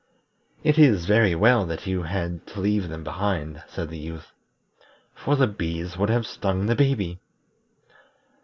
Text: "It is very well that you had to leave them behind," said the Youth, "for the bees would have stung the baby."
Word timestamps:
"It 0.63 0.79
is 0.79 1.05
very 1.05 1.35
well 1.35 1.63
that 1.67 1.85
you 1.85 2.01
had 2.01 2.47
to 2.47 2.59
leave 2.59 2.89
them 2.89 3.03
behind," 3.03 3.61
said 3.67 3.89
the 3.89 3.99
Youth, 3.99 4.31
"for 5.13 5.35
the 5.35 5.45
bees 5.45 5.95
would 5.95 6.09
have 6.09 6.25
stung 6.25 6.65
the 6.65 6.73
baby." 6.73 7.19